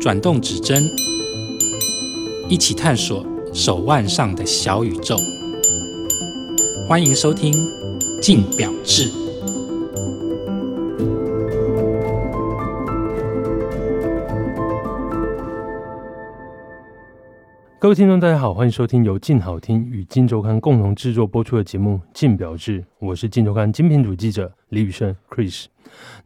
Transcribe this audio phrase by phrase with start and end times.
[0.00, 0.82] 转动指针，
[2.48, 5.16] 一起探索手腕上的小宇宙。
[6.88, 7.52] 欢迎收听
[8.20, 9.08] 《静表志》。
[17.78, 25.66] 各位听众，大家好，欢迎收听由静好听与静周刊共同制作播出的节目《静表志》，我是静周刊精品组记者李宇胜 Chris。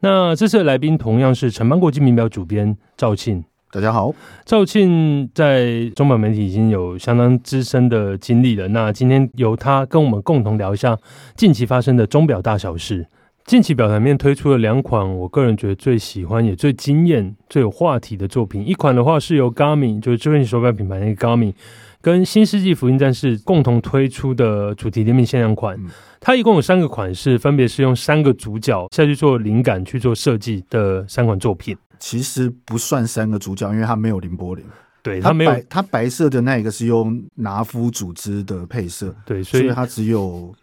[0.01, 3.43] 那这次的来宾同样是城邦国际名表主编赵庆。
[3.71, 4.11] 大家好，
[4.45, 8.67] 赵庆在中版媒体已经有相当资深的经历了。
[8.69, 10.97] 那今天由他跟我们共同聊一下
[11.35, 13.05] 近期发生的钟表大小事。
[13.45, 18.67] 近期表台面推出了两款，我个人觉得最喜欢也最惊艳、最有话题的作品。
[18.67, 21.53] 一款的话是由 Garmin，就是智慧型手表品牌那个 Garmin，
[22.01, 25.77] 跟新世纪福音战士共同推出的主题联名限量款。
[26.21, 31.77] 它一共有三个款式，分别是用三个主角下去做灵感去做设计的三款作品。
[31.99, 34.65] 其实不算三个主角，因为它没有林波林。
[35.01, 40.53] 对，它没有白，它白色的那一个是用拿夫组织的配色，对，所以它只有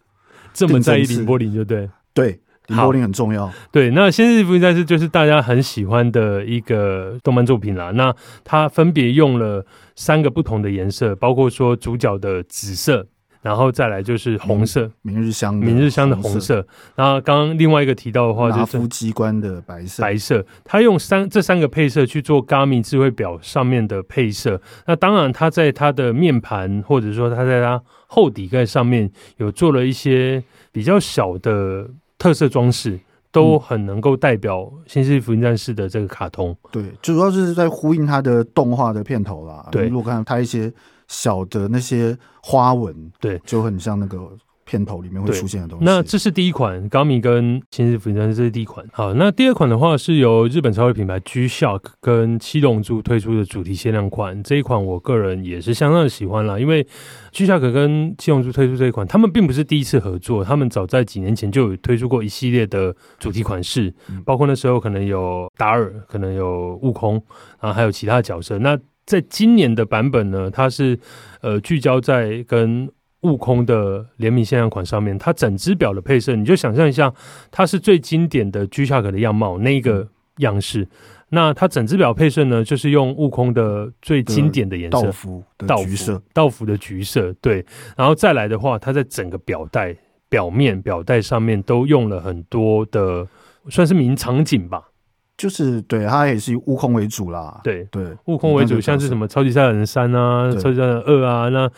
[0.52, 3.50] 这么在意定层次凌波林，就对对凌波林很重要。
[3.70, 3.90] 对。
[3.90, 7.90] 那《新世纪福音战士》就是大家很喜欢的一个动漫作品啦。
[7.92, 8.14] 那
[8.44, 9.64] 它分别用了
[9.94, 13.06] 三个不同的颜色，包括说主角的紫色，
[13.42, 16.66] 然后再来就是红色，明日香，明日香的红，色。
[16.96, 24.60] 然后刚刚另外一个提到的话就是夫机关的白色，白色，它用三这三个配色去做 Garmin 智慧表上面的配色。
[24.86, 30.42] 那当然，它在它的面盘或者说它在它后底盖上面有做了一些
[30.72, 32.98] 比较小的特色装饰，
[33.30, 36.56] 都很能够代表《新世纪福音战士》的这个卡通。
[36.70, 39.68] 对，主要是在呼应它的动画的片头啦。
[39.70, 40.72] 对如果看它一些
[41.08, 44.18] 小的那些花纹，对就很像那个
[44.66, 45.84] 片头里面会出现的东西。
[45.84, 48.84] 那这是第一款 Garmin 跟新世纪福音战士，这是第一款。
[48.92, 54.42] 好，那第二款的话是由日本超级品牌 G Shock 跟七龙珠推出的主题限量款。
[54.42, 56.86] 这一款我个人也是相当的喜欢啦，因为
[57.32, 67.14] G Shock 跟七龙珠推出这一款，他们并不是第一次合作，他们早在几年前就有推出过一系列的主题款式，嗯包括那时候可能有达尔，可能有悟空，
[67.60, 68.58] 然后还有其他角色。
[68.58, 70.98] 那在今年的版本呢，它是
[71.40, 72.90] 呃聚焦在跟
[73.26, 77.12] 悟空的联名限量款上面，它整只表的配色，你就想象一下，
[77.50, 80.06] 它是最经典的 G Shock 的样貌那一个
[80.36, 80.86] 样式。
[81.30, 87.66] 那它整只表配色呢，就是用悟空的最经典的颜色道服的道服橘色，道服的橘色，对。
[87.96, 89.96] 然后再来的话，它在整个表带
[90.28, 93.26] 表面、表带上面都用了很多的，
[93.68, 94.90] 算是名场景吧。
[95.36, 97.60] 就是对它也是以悟空为主啦。
[97.62, 101.68] 对，对，悟空为主，像是什么超级赛亚人三啊、超级赛亚人二啊，那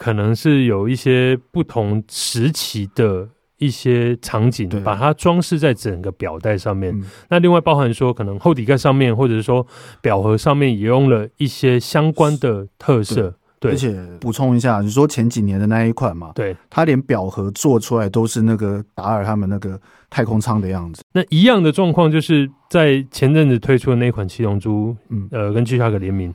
[0.00, 3.28] 可能是有一些不同时期的
[3.58, 6.90] 一些场景，把它装饰在整个表带上面。
[6.98, 9.66] 嗯那另外包含说，可能后底盖上面，或者是说
[10.00, 13.34] 表盒上面也用了一些相关的特色。
[13.60, 19.78] 对而且补充一下，你说前几年的那一款嘛，对，它连表盒做出来都是那个达尔他们那个
[20.08, 21.02] 太空舱的样子。
[21.12, 26.32] 那一样的状况就是在前阵子推出的那一款七龙珠，嗯，呃，跟 G Shock 联名。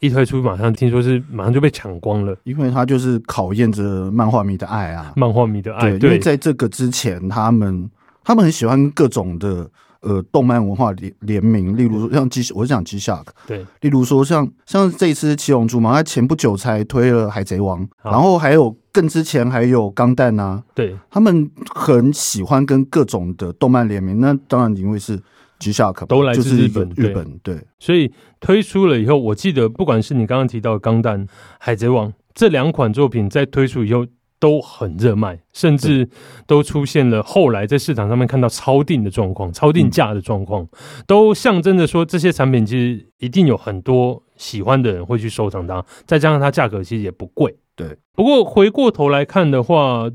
[0.00, 2.36] 一推出，马上听说是马上就被抢光了。
[2.44, 5.12] 因为它就是考验着漫画迷的爱啊。
[5.16, 7.90] 漫画迷的爱，对，因为在这个之前，他们
[8.22, 9.68] 他们很喜欢各种的
[10.00, 13.66] 呃动漫文化联联名，例如说像机，我是讲 G Shock，对。
[13.80, 20.96] 例如说像像这一次七龙珠嘛，他前不久才推了海贼王，然后还有更之前还有钢弹啊，对。
[21.10, 25.20] 他们很喜欢跟各种的动漫联名，那当然因为是
[25.58, 27.10] G Shock 都来自日本对。
[27.10, 27.58] 日本对。
[27.78, 31.20] 所以推出了以后，我记得不管是你刚刚提到的《钢弹》
[31.58, 34.06] 《海贼王》这两款作品，在推出以后
[34.40, 36.08] 都很热卖，甚至
[36.46, 40.68] 都出现了后来在市场上面看到超定的状况、超定价的状况，
[41.08, 47.56] 都象征着说这些产品其实一定有很多喜欢的人会去收藏它，再加上它价格其实也不贵。
[47.74, 50.08] 对，不过回过头来看的话，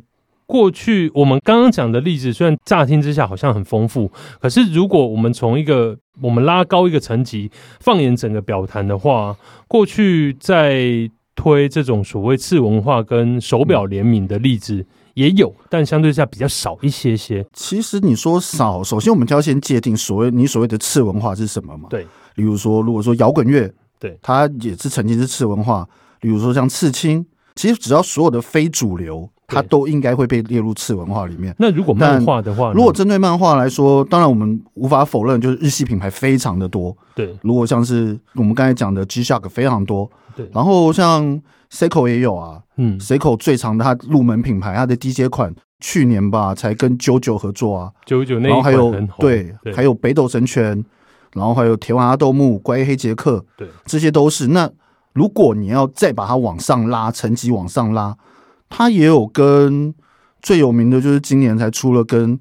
[0.46, 9.36] 过去我们刚刚讲的例子，虽然乍听之下好像很丰富，可是如果我们从一个我们拉高一个层级，放眼整个表坛的话，
[9.68, 14.86] 过去在推这种所谓次文化跟手表联名的例子
[15.16, 17.44] 也有，但相对下比较少一些些。
[17.54, 21.88] 其实你说少，首先我们就要先界定所谓你所谓的次文化是什么嘛？
[21.90, 25.88] 对，例如说，如果说摇滚乐，对它也是曾经是次文化。
[26.22, 27.26] 例如说像刺青，
[27.56, 31.56] 其实只要所有的非主流，它都应该会被列入次文化里面。
[31.60, 36.96] 那如果漫画的话，如果针对漫画来说，当然我们无法否认，就是日系品牌非常的多。
[37.16, 37.36] 对。
[37.42, 41.42] 如果像是我们刚才讲的 G Shock 非常多，对，然后像
[41.72, 42.62] Seiko 也有啊。
[42.78, 50.84] 嗯，，Seiko 最长的它入门品牌，它的低阶款去年吧才跟 JoJo 合作啊，九九那一然后还有对，还有北斗神拳，
[51.34, 54.48] 然后还有铁腕阿斗木、怪医黑杰克，对，这些都是。
[54.48, 54.68] 那
[55.14, 58.18] 如果你要再把它往上拉，层级往上拉，
[58.76, 59.94] 它也有跟
[60.42, 62.38] 最有名的就是今年才出了跟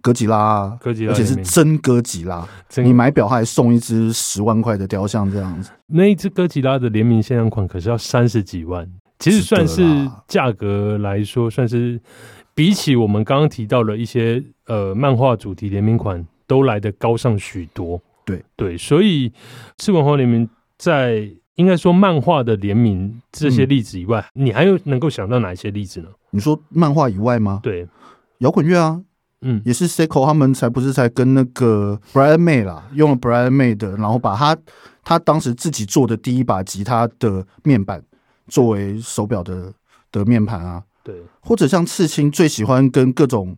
[0.00, 5.70] 哥吉拉吉拉而且是真哥吉拉，你买表还送一只十万块的雕像这样子。
[5.88, 8.88] 那一只哥吉拉的联名限量款可是要三十几万，
[9.18, 9.82] 其实算是
[10.26, 12.00] 价格来说，算是
[12.54, 18.00] 比起我们刚刚提到的一些呃漫画主题联名款都来得高上许多。
[18.24, 19.32] 对对，所以
[19.78, 26.08] 赤文化联名在应该说漫画的联名这些例子以外，你还有能够想到哪一些例子呢？
[26.30, 27.60] 你说漫画以外吗？
[27.62, 27.86] 对，
[28.38, 29.00] 摇滚乐啊，
[29.40, 34.56] 嗯，也是 Seiko 他们才不是才跟那个 Brian May 啦，用了 Brian May 的，然后把他
[35.02, 38.02] 他当时自己做的第一把吉他的面板
[38.48, 39.72] 作为手表的
[40.12, 43.56] 的面盘啊，对，或者像刺青最喜欢跟各种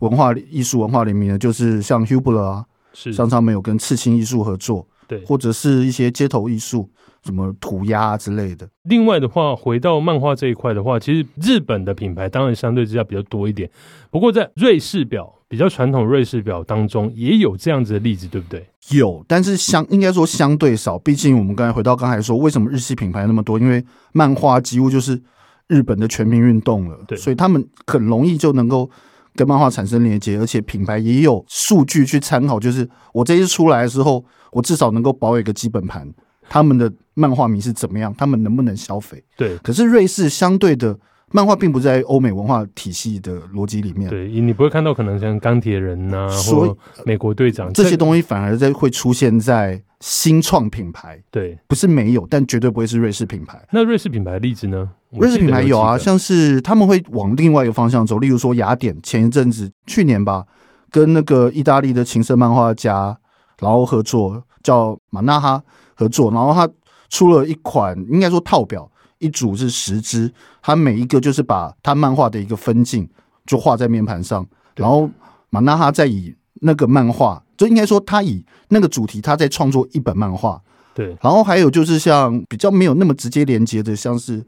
[0.00, 5.24] 文化艺术文化联名的，就是像 Hubler 啊，是，像他们有跟刺青艺术合作，对。
[5.24, 6.88] 或者是一些街头艺术，
[7.24, 8.68] 什么涂鸦啊之类的。
[8.84, 13.68] 另外的话，回到漫画这一块的话，其实日本的品牌当然相对之下比较多一点。
[14.08, 18.64] 不过在瑞士表比较传统瑞士表当中，也有这样子的例子，对不对？
[18.92, 23.58] 有，但是相应该说相对少，毕竟我们刚才回到刚才说，为什么日系品牌那么多？
[23.58, 25.20] 因为漫画几乎就是
[25.66, 28.88] 日本的全民运动了，对所以他们很容易就能够
[29.34, 36.12] 跟漫画产生连接，而且品牌也有数据去参考，就是我这一次出来的时候，我至少能够保有一个基本盘，
[36.48, 39.22] 他们的漫画迷是怎么样，他们能不能消费？
[39.36, 40.98] 对可是瑞士相对的
[41.32, 51.22] 漫画并不在欧美文化体系的逻辑里面，对，你不会看到可能像钢铁人呐、所以或美国队长这些东西反而在会出现在新创品牌。
[51.30, 51.56] 对。
[51.68, 53.64] 不是没有，但绝对不会是瑞士品牌。
[53.70, 54.90] 那瑞士品牌的例子呢？
[55.10, 60.44] 瑞士品牌有啊，像是他们会往另外一个方向走，例如说雅典前一阵子去年吧，
[60.90, 63.16] 跟那个意大利的情色漫画家
[63.60, 65.62] 然后合作，叫马纳哈
[65.94, 66.68] 合作，然后他
[67.08, 70.30] 出了一款应该说套表，一组是十只，
[70.60, 73.08] 它每一个就是把他漫画的一个分镜
[73.46, 75.08] 就画在面盘上，然后
[75.50, 80.60] 马纳哈再以那个漫画，就应该说他以那个主题，他在创作一本漫画，
[80.94, 81.16] 对。
[81.22, 84.44] 然后还有就是像比较没有那么直接连接的，像是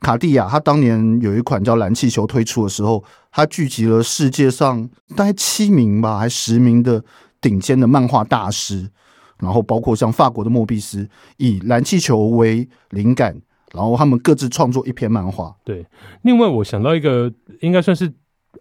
[0.00, 7.02] 卡地亚，他当年有一款叫蓝气球推出的时候，他聚集了世界上大概七名吧，还十名的
[7.40, 8.90] 顶尖的漫画大师，
[9.38, 13.40] 然后包括像法国的莫比斯，以蓝气球为灵感，
[13.72, 15.54] 然后他们各自创作一篇漫画。
[15.64, 15.84] 对。
[16.22, 18.12] 另外，我想到一个，应该算是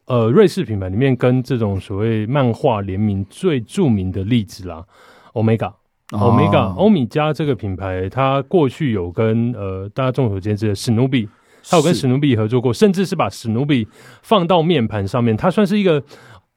[0.05, 4.85] 呃瑞士品牌里面跟这种所谓漫画联名最著名的例子啦
[5.33, 5.73] ，Omega。
[6.11, 11.29] Omega 哦欧米伽这个品牌，它过去有跟呃大家众所皆知的史努比，
[11.69, 13.87] 它有跟史努比合作过，甚至是把史努比
[14.23, 16.01] 放到面盘上面，它算是一个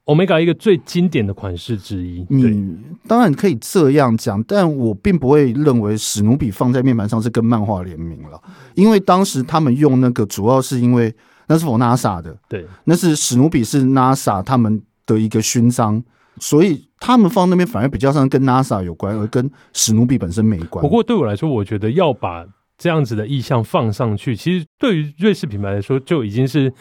[0.04, 2.25] Omega 一个最经典的款式之一。
[2.25, 2.76] 对，你
[3.06, 8.40] 当然可以这样讲，但我并不会认为史努比放在面板上是跟漫画联名了，
[8.75, 11.14] 因为当时他们用那个主要是因为
[11.46, 16.02] 那是否 NASA 的，对，那是史努比是 NASA 他们的一个勋章，
[16.38, 20.82] 所以他们放那边反而比较像跟 NASA 有关，而跟史努比本身没关。
[20.82, 22.44] 不过对我来说，我觉得要把
[22.76, 26.72] 这样子的意向放上去，其实对于瑞士品牌来说，就已经是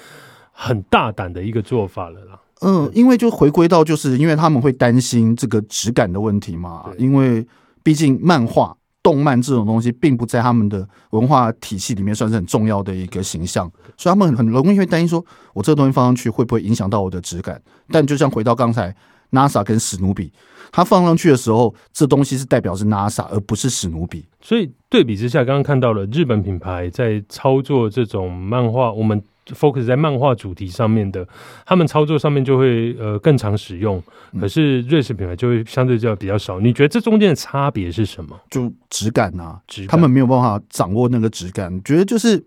[0.51, 2.40] 很大胆的一个做法了啦。
[2.61, 6.85] 嗯，因为就回归到，就是因为他们会担心这个质感的问题嘛。
[6.97, 7.45] 因为
[7.83, 17.59] 毕竟漫画、动漫这种东西，并不在他们的文化体系里面算是很重要的一个形象，所以他们很很容易会担心说，我这个东西放上去会不会影响到我的质感？
[17.89, 18.95] 但就像回到刚才
[19.31, 20.31] NASA 跟史努比，
[20.71, 24.23] 它放上去的时候，这东西是代表是 NASA，而不是史努比。
[24.39, 31.27] 所以对比之下，刚刚看到了日本品牌在操作这种漫画，我们 focus 在漫画主题上面的，
[31.65, 36.59] 他们操作上面就会呃更常使用，嗯可是瑞士品牌就会相对较比较少。
[36.59, 38.39] 你觉得这中间的差别是什么？
[38.49, 42.43] 就质感啊，质他们没有办法掌握那个质感，觉得就是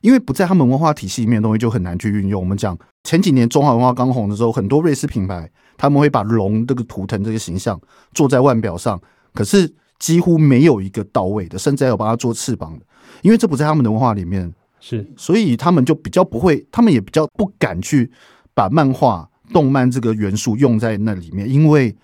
[0.00, 2.40] 因为不在他们文化体系里面的东西就很难去运用。
[2.40, 7.80] 我们讲前几年中华文化刚红的时候，很多瑞士品牌他们会把龙这个图腾这个形象
[8.12, 9.00] 做在腕表上，
[9.32, 12.84] 可是几乎没有一个到位的，甚至还有帮它做翅膀的，
[13.22, 14.52] 因为这不在他们的文化里面，
[14.84, 18.10] 是所以他们就比较不会，他们也比较不敢去
[18.52, 21.94] 把漫画、动漫这个元素用在那里面，因为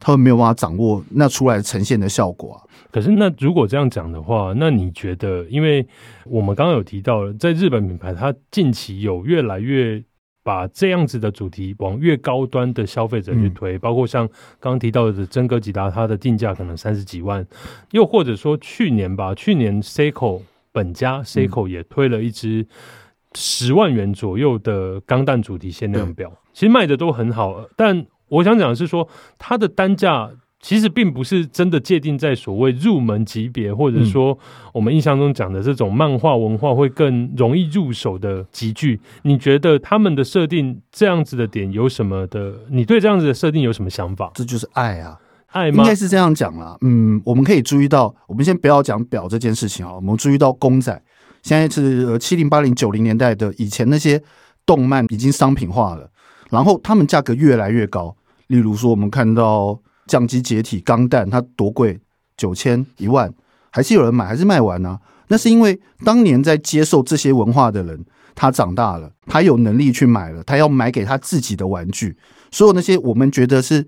[0.00, 2.58] 他们没有办法掌握那出来呈现的效果啊。
[2.90, 5.86] 可是，那如果这样讲的话，那你觉得，因为
[6.24, 10.02] 我们刚刚有提到了，在日本品牌，它近期有越来越
[10.42, 14.26] 把这样子的主题往越高端的消费者去推，包括像
[14.58, 17.46] 刚刚提到的真格吉达，它的定价可能三十几万，
[17.92, 20.40] 又或者说去年吧，去年 Seiko
[20.76, 22.66] 本家 Seiko 也推了一支
[23.34, 30.30] 十万元左右的钢弹主题限量表，其实卖的都很好，但我想讲的是说，它的单价
[30.60, 34.38] 其实并不是真的界定在所谓入门级别，或者说
[34.74, 39.00] 我们印象中讲的这种漫画文化会更容易入手的集聚。
[39.22, 42.52] 你觉得他们的设定这样子的点有什么的？
[42.68, 44.30] 你对这样子的设定有什么想法？
[44.34, 45.18] 这就是爱啊，
[45.56, 45.94] 爱吗应该？
[45.94, 46.76] 是这样讲啦。
[46.82, 51.02] 嗯，我们可以注意到，我们先不要讲表这件事情啊，我们注意到公仔
[51.42, 54.22] 现在是呃七零八零九零年代的以前那些
[54.66, 56.10] 动漫已经商品化了，
[56.50, 58.14] 然后他们价格越来越高。
[58.48, 61.98] 例如说，我们看到降机解体钢弹，它多贵，
[62.36, 63.32] 九千一万，
[63.70, 64.98] 还是有人买，还是卖完呢、
[65.28, 72.16] 那是因为当年在接受这些文化的人，他长大了，他有能力去买了，他要买给他自己的玩具。
[72.52, 73.86] 所有那些我们觉得是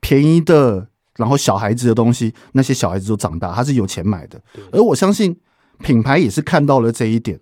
[0.00, 0.88] 便宜的，
[1.18, 4.40] 然后小孩子的东西，那些小孩子都长大，他是有钱买的。
[4.72, 5.36] 而我相信
[5.80, 7.38] 品牌也是看到了这一点，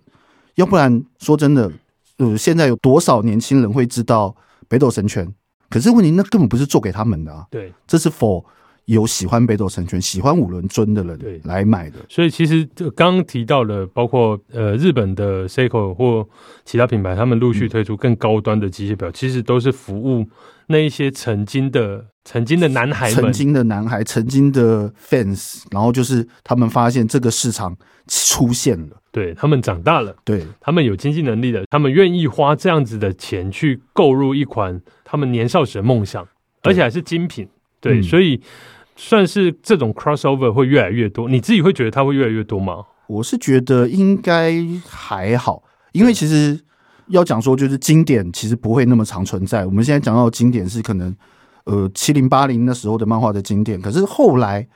[0.55, 1.71] 要不然说真的，
[2.17, 4.35] 呃，现在有多少年轻人会知道
[4.67, 5.31] 北斗神拳？
[5.69, 8.43] 可是问题那根本不是做给他们的啊，对，这是否
[8.85, 11.97] 有喜欢北斗神拳、喜欢五轮尊的人来买的？
[12.07, 16.27] 所以其实这刚刚提到了，包括呃日本的 Seiko 或
[16.63, 20.25] 其他品牌，他们陆续推出更高端的机械表，其实都是服务
[20.67, 23.23] 那一些曾经的曾经的男孩们。
[23.23, 27.75] 曾经的男孩，曾经的 fans，然后就是他们发现这个市场
[28.07, 36.27] 出现了，对他们长大了，对，他们有经济能力的，他们愿意花这样子的钱去购入一款他们年少时的梦想，
[36.63, 37.47] 而且还是精品。
[37.79, 38.41] 对，嗯所以
[38.95, 41.29] 算是这种 crossover 会越来越多。
[41.29, 42.83] 你自己会觉得它会越来越多吗？
[43.07, 44.53] 我是觉得应该
[44.85, 46.59] 还好，因为其实
[47.09, 49.65] 要讲说，就是经典其实不会那么长存在。
[49.65, 51.15] 我们现在讲到的经典是可能
[51.65, 54.67] 呃七零八零那时候的漫画的经典，可是后来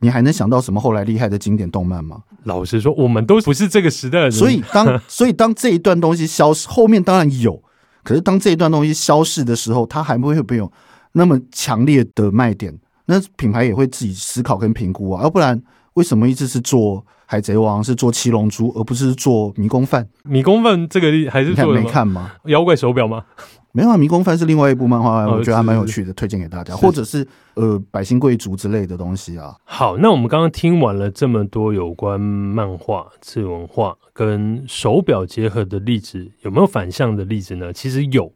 [0.00, 2.22] 你还能想到什么后来厉害的经典动漫吗？
[2.44, 7.62] 老实说，我们都不是这个时代的人，所以当 所以当这一段东西消失，后面当然有，
[8.02, 10.70] 可是当这一段东西消失的时候，它还不会不会有
[11.12, 15.62] 那么强烈的卖点，那品牌也会自己思考跟评估啊，要不然
[15.94, 20.08] 为什么一直是做海贼王，是做七龙珠，而不是做迷宫饭？
[20.24, 21.82] 迷宫饭这个还是你看没？
[21.84, 22.32] 看吗？
[22.44, 23.24] 妖怪手表吗？
[23.72, 29.54] 没有啊，迷宫饭是另外一部漫画，哦我觉得还蛮有趣的，推荐给大家，或者是呃百姓贵族之类的东西啊。
[29.64, 37.72] 好，那我们刚刚听完了这么多有关漫画、次文化跟手表结合的例子，有没有反向的例子呢？
[37.72, 38.32] 其实有。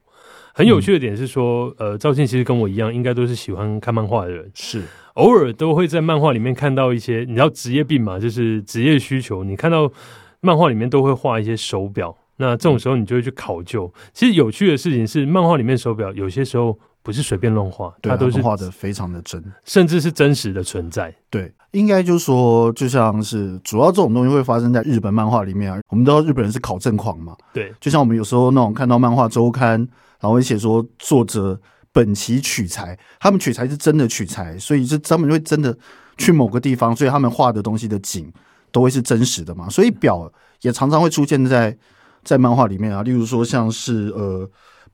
[0.58, 4.82] 很有趣的点是说，呃，赵健其实跟我一样，应该都是喜欢看漫画的人，是，
[5.14, 9.88] 偶尔都会在漫画里面看到一些，你知道职业病嘛，就是职业需求，你看到
[10.40, 13.94] 漫画里面都会画一些手表，那这种时候你就会去考究。
[14.12, 16.76] 其实有趣的事情是，漫画里面手表有些时候
[17.08, 19.42] 不是随便乱画，对，它都是画的非常的真。
[19.64, 21.10] 甚至是真实的存在。
[21.30, 25.80] 对，应该就是说，就像是主要这种东西会发生在日本漫画里面啊。
[25.88, 29.78] 我们知道日本人是考证狂嘛，对，就像我们有时候那种看到漫画周刊，
[30.20, 31.58] 然后会写说作者
[31.92, 35.74] 本期取材，他们取材是真的取材，所以是他们会真的
[36.18, 38.30] 去某个地方，所以他们画的东西的景
[38.70, 39.66] 都会是真实的嘛。
[39.70, 41.74] 所以表也常常会出现在
[42.22, 44.46] 在漫画里面啊，例如说像是呃。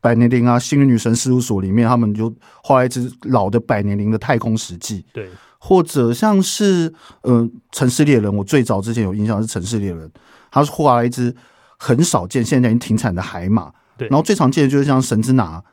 [0.04, 2.30] 百年灵啊，幸运女神事务所里面，他们就
[2.62, 6.92] 画了一只老的百年灵的太空实际，对，或者像是
[7.22, 10.10] 呃城市猎人，我最早之前有印象是城市猎人，
[10.50, 11.34] 他是画了一只
[11.78, 13.72] 很少见、现在已经停产的海马。
[13.96, 15.64] 对然后最常见的就是像神之拿，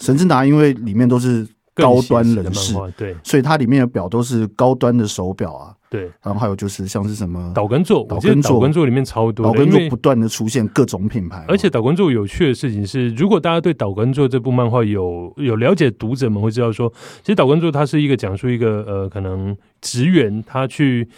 [0.00, 5.75] 神之拿因为里面都是高端人士对所以它里面的表都是高端的手表啊。
[5.90, 6.10] 对。
[6.22, 21.08] 然后还有就是像是什么岛根座，岛根座岛根座里面超多的，老跟做因为不断的出现各种品牌哦，而且岛根座有趣的事情是，如果大家对岛根座这部漫画有有了解，读者们会知道说，其实岛根座它是一个讲述一个呃，可能职员他去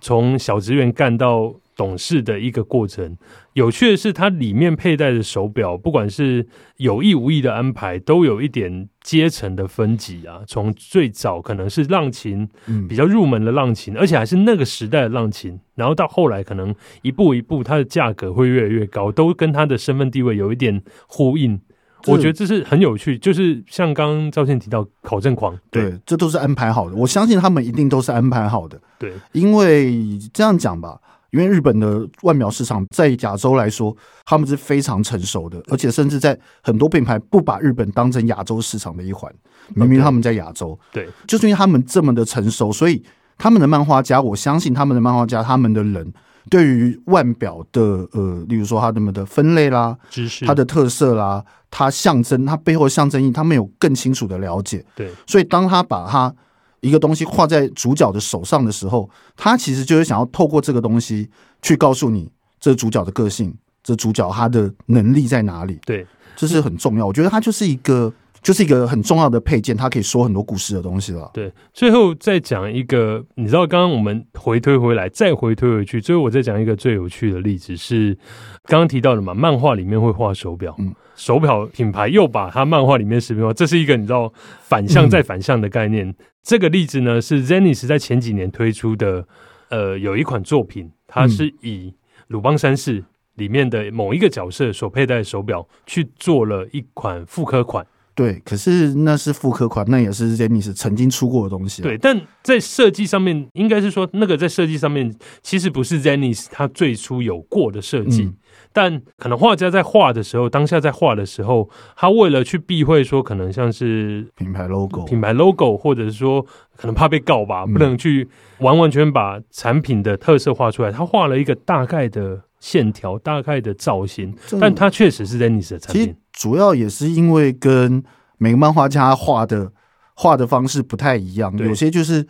[0.00, 3.16] 从小职员干到懂事的一个过程。
[3.52, 10.42] 有趣的是，它里面佩戴的手表，不管是有意无意的安排，都有一点阶层的分级啊。
[10.46, 21.60] 从最早可能是浪琴，嗯比较入门的浪琴，而且还是那个时代的浪琴，然后到后来可能一步一步，它的价格会越来越高，都跟它的身份地位有一点呼应。
[22.06, 26.94] 我觉得这是很有趣，就是像刚刚赵倩提到考证狂，对，这都是安排好的。
[26.94, 28.80] 我相信他们一定都是安排好的。
[29.00, 33.94] 对因为这样讲吧，因为日本的腕表市场在亚洲来说，
[34.24, 39.32] 他们是非常成熟的，而且甚至在很多品牌不把日本当成亚洲市场的一环，
[39.74, 41.08] 明明他们在亚洲，对。
[41.26, 43.02] 就是因为他们这么的成熟，所以
[43.36, 46.12] 他们的漫画家，我相信他们的漫画家，他们的人
[46.48, 54.82] 对于腕表的呃，例如说他们的分类啦，知识，它的特色啦，它象征它背后的象征意义，他们有更清楚的了解。
[54.94, 55.12] 对。
[55.26, 56.34] 所以当他把它
[56.80, 61.28] 一个东西画在主角的手上的时候，他其实就是想要透过这个东西
[61.62, 62.30] 去告诉你
[62.60, 66.06] 这主角的个性，这主角他的能力在哪里，对
[66.36, 67.06] 这是很重要。
[67.06, 71.30] 我觉得它就是一个就是一个很重要的配件，它可以说很多故事的东西了。
[71.34, 78.16] 对，最后再讲一个，你知道，刚刚我们回推回来，再回推回去，最后我再讲一个最有趣的例子是
[78.64, 86.14] 刚刚提到的嘛，漫画里面会画手表，嗯手表品牌又把它漫画里面视频化，这是一个你知道反向再反向的概念。
[86.44, 89.26] 这个例子呢是 Zenith 在前几年推出的，
[89.68, 91.92] 呃，有一款作品，它是以
[92.28, 93.04] 鲁邦三世
[93.34, 97.84] 里面的某一个角色所佩戴的手表去做了一款复刻款。
[98.18, 101.84] 对，可是那是复刻款，那也是 Zenith 曾经出过的东西、啊。
[101.84, 108.34] 对，但在设计上面，应该是说那个在设计上面其实不是 Zenith 它最初有过的设计，嗯。
[108.72, 116.44] 但可能画家在画的时候，当下在画的时候，他为了去避讳说可能像是品牌 logo，品牌 logo，或者是说
[116.76, 117.72] 可能怕被告吧，嗯。
[117.72, 126.14] 不能去完完全全把产品的特色画出来，他画了一个大概的线条、大概的造型，但它确实是 Zenith 的产其实。
[126.32, 128.02] 主要也是因为跟
[128.36, 129.72] 每个漫画家画的
[130.14, 132.26] 画的方式不太一样，有些就是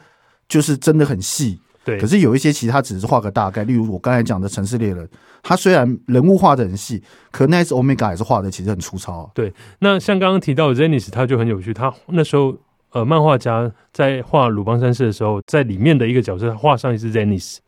[0.48, 5.06] 就是真的很细，对可，是有一些其实他只是画个大概，例如我刚才讲的《城市猎人》，
[5.42, 9.30] 他虽然人物画的很细，可那次 Omega 也是画的其实很粗糙啊。
[9.80, 12.56] 那像刚刚提到的 Zenith，他就很有趣，他那时候
[12.92, 17.58] 呃，漫画家在画鲁邦三世的时候，在里面的一个角色画上一只 Zenith，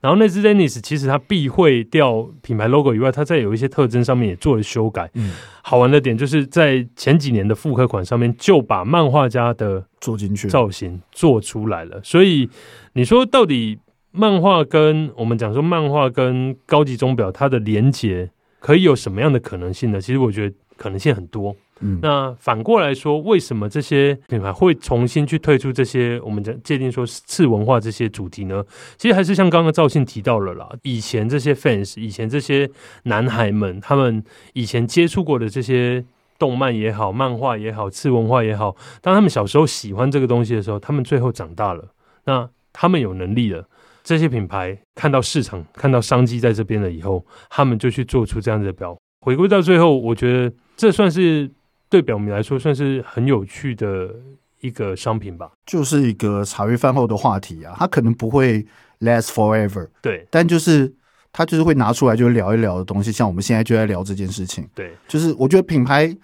[0.00, 5.10] 然后那只 Zenith 其实它避讳掉品牌 logo 以外，它在有一些特征上面也做了修改。
[5.14, 5.32] 嗯，
[5.62, 12.00] 好玩的点就是在前几年的复刻款上面，就把漫画家的做进去，造型做出来了。
[12.02, 12.48] 所以
[12.94, 13.78] 你说到底
[14.12, 20.00] 漫画跟我们讲说漫画跟高级钟表它的连接可以有什么样的可能性呢？
[20.00, 21.54] 其实我觉得可能性很多。
[22.02, 28.62] 那反过来说，为什么这些品牌会重新去推出这些我们讲界定说次文化这些主题呢？
[28.98, 32.70] 其实还是像刚刚赵信提到了啦，以前这些 fans，以前这些
[33.04, 34.22] 男孩们，他们
[34.52, 36.04] 以前接触过的这些
[36.38, 41.84] 动漫也好、漫画也好、次文化也好，当他们小时候喜欢这个东西的时候，他们最后长大了，
[42.24, 43.64] 那他们有能力了。
[44.02, 48.96] 这些品牌看到市场、看到商机在这边了以后，他们就去做出这样的表。
[49.20, 51.50] 回归到最后，我觉得这算是
[51.90, 54.14] 对表明来说算是很有趣的
[54.60, 55.50] 一个商品吧。
[55.66, 58.64] 就是一个茶余饭后的话题啊，它可能不会
[59.00, 60.90] last forever，对但就是
[61.32, 64.66] 它就是会拿出来就聊一聊的东西，像我们现在就在聊这件事情。
[64.74, 66.16] 对就是我觉得品牌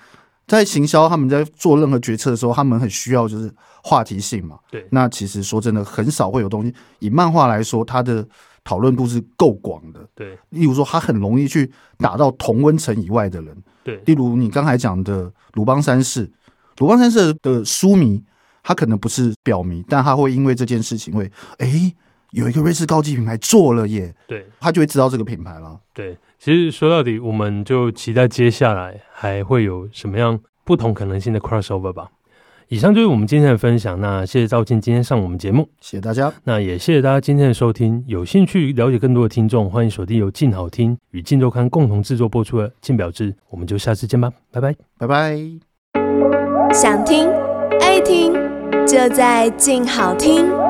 [0.46, 3.52] 在行销，他们在做任何决策的时候，他们很需要就是
[3.82, 4.58] 话题性嘛。
[4.70, 6.72] 对那其实说真的，很少会有东西。
[7.00, 8.24] 以漫画来说，它的
[8.66, 10.00] 讨论度是够广的。
[10.12, 13.56] 对例如说，他很容易去打到同温层以外的人。
[13.84, 16.28] 对例如你刚才讲的鲁邦三世，
[16.78, 18.20] 鲁邦三世的书迷，
[18.64, 21.94] 他可能不是表迷，但他会因为这件事情会，诶，
[22.32, 25.78] 有一个瑞士高级品牌做了耶，对他就会知道这个品牌了。
[25.94, 32.10] 对，其实说到底，我们就期待接下来还会有什么样不同可能性的 crossover 吧。
[32.68, 38.02] 以上就是我们今天的分享，那谢谢赵静今天上我们节目，谢谢大家，那也谢谢大家今天的收听。
[38.08, 44.74] 有兴趣了解更多的听众，欢迎锁定由静好听与静周刊共同制作播出的《静表志》，我们就下次见吧，拜拜。
[44.98, 45.38] 拜拜。
[46.72, 47.28] 想听
[47.80, 48.32] 爱听，
[48.84, 50.65] 就在静好听。